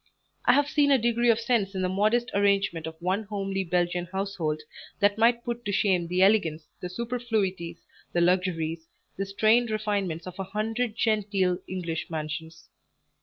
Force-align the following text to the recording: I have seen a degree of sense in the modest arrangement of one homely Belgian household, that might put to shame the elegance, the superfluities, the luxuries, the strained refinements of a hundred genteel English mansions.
I 0.45 0.53
have 0.53 0.67
seen 0.67 0.89
a 0.89 0.97
degree 0.97 1.29
of 1.29 1.39
sense 1.39 1.75
in 1.75 1.83
the 1.83 1.87
modest 1.87 2.31
arrangement 2.33 2.87
of 2.87 2.99
one 2.99 3.21
homely 3.25 3.63
Belgian 3.63 4.07
household, 4.07 4.59
that 4.99 5.19
might 5.19 5.43
put 5.43 5.63
to 5.65 5.71
shame 5.71 6.07
the 6.07 6.23
elegance, 6.23 6.65
the 6.79 6.89
superfluities, 6.89 7.85
the 8.11 8.21
luxuries, 8.21 8.87
the 9.15 9.27
strained 9.27 9.69
refinements 9.69 10.25
of 10.25 10.39
a 10.39 10.43
hundred 10.43 10.95
genteel 10.95 11.59
English 11.67 12.09
mansions. 12.09 12.67